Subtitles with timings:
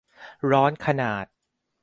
[0.51, 1.25] ร้อนขนาด